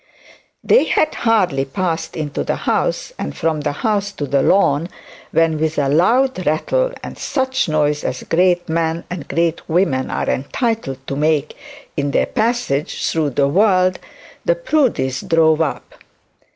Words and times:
They 0.63 0.85
had 0.85 1.13
hardly 1.13 1.63
passed 1.63 2.17
into 2.17 2.43
the 2.43 2.55
house, 2.55 3.13
and 3.19 3.37
from 3.37 3.61
the 3.61 3.71
house 3.71 4.11
to 4.13 4.25
the 4.25 4.41
lawn, 4.41 4.89
when, 5.29 5.59
with 5.59 5.77
a 5.77 5.89
loud 5.89 6.43
rattle 6.47 6.91
and 7.03 7.19
such 7.19 7.69
noise 7.69 8.03
as 8.03 8.23
great 8.23 8.67
men 8.67 9.03
and 9.11 9.27
great 9.27 9.69
woman 9.69 10.09
are 10.09 10.27
entitled 10.27 11.05
to 11.05 11.15
make 11.15 11.55
in 11.95 12.09
their 12.09 12.25
passage 12.25 13.11
through 13.11 13.29
the 13.29 13.47
world, 13.47 13.99
the 14.43 14.55
Proudies 14.55 15.21
drove 15.21 15.61
up. 15.61 15.93